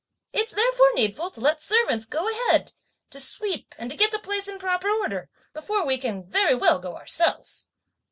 It's 0.33 0.51
therefore 0.51 0.91
needful 0.95 1.29
to 1.29 1.39
let 1.41 1.61
servants 1.61 2.05
go 2.05 2.27
ahead 2.27 2.73
to 3.11 3.19
sweep 3.19 3.75
and 3.77 3.95
get 3.99 4.11
the 4.11 4.17
place 4.17 4.47
in 4.47 4.57
proper 4.57 4.89
order, 4.89 5.29
before 5.53 5.85
we 5.85 5.99
can 5.99 6.25
very 6.25 6.55
well 6.55 6.79
go 6.79 6.95
ourselves." 6.97 7.69